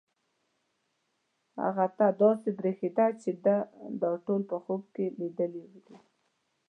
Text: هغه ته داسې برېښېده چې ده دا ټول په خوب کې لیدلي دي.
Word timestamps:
هغه 1.63 1.85
ته 1.97 2.07
داسې 2.21 2.49
برېښېده 2.57 3.07
چې 3.21 3.31
ده 3.45 3.57
دا 4.01 4.11
ټول 4.25 4.41
په 4.49 4.57
خوب 4.63 4.81
کې 4.95 5.05
لیدلي 5.19 5.65
دي. 5.87 5.97